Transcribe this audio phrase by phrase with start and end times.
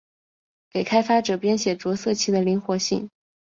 [0.71, 3.07] 给开发者编写着色器的灵活性。